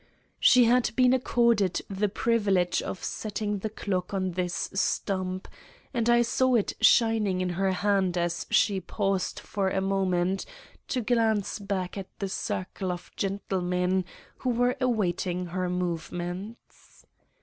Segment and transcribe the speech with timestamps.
[0.39, 5.47] She had been accorded the privilege of setting the clock on this stump,
[5.93, 10.47] and I saw it shining in her hand as she paused for a moment
[10.87, 14.03] to glance back at the circle of gentlemen
[14.39, 17.05] who were awaiting her movements.